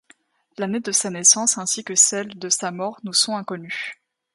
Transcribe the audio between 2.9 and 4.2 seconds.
nous sont inconnues.